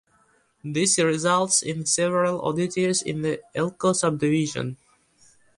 [0.63, 4.77] This results in several oddities in the Elko Subdivision.